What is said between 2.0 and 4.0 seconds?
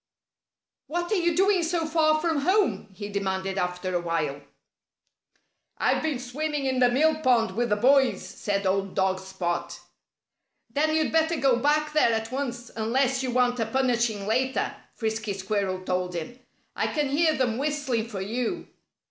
from home?" he demanded after